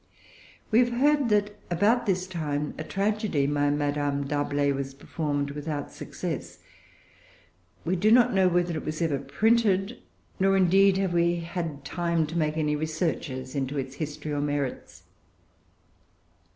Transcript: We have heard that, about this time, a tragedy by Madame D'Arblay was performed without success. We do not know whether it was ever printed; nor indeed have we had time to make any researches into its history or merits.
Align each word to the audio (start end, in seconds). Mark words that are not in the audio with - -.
We 0.71 0.79
have 0.79 0.93
heard 0.93 1.29
that, 1.29 1.55
about 1.69 2.07
this 2.07 2.25
time, 2.25 2.73
a 2.79 2.83
tragedy 2.83 3.45
by 3.45 3.69
Madame 3.69 4.25
D'Arblay 4.25 4.71
was 4.73 4.95
performed 4.95 5.51
without 5.51 5.91
success. 5.91 6.57
We 7.85 7.95
do 7.97 8.09
not 8.11 8.33
know 8.33 8.47
whether 8.47 8.75
it 8.75 8.83
was 8.83 8.99
ever 9.03 9.19
printed; 9.19 9.99
nor 10.39 10.57
indeed 10.57 10.97
have 10.97 11.13
we 11.13 11.35
had 11.41 11.85
time 11.85 12.25
to 12.25 12.35
make 12.35 12.57
any 12.57 12.75
researches 12.75 13.53
into 13.55 13.77
its 13.77 13.97
history 13.97 14.31
or 14.31 14.41
merits. 14.41 15.03